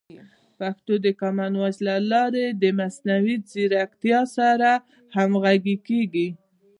پښتو 0.59 0.93
د 1.05 1.07
کامن 1.21 1.53
وایس 1.57 1.77
له 1.87 1.95
لارې 2.11 2.45
د 2.61 2.63
مصنوعي 2.79 3.35
ځیرکتیا 3.51 4.19
سره 4.37 4.69
همغږي 5.15 5.75
کیږي. 5.87 6.27